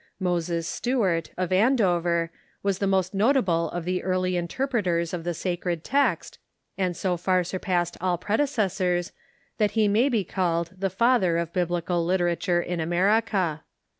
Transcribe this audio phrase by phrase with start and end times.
[0.19, 2.31] Moses Stuart, of Andover,
[2.63, 6.39] was the most notable of the early inter ^^heoioqy' P^®^*^"'^ ^^^^^ sacred text,
[6.75, 9.11] and so far surpassed ail predecessors
[9.59, 13.61] that he may be called the father of Bib lical literature in America.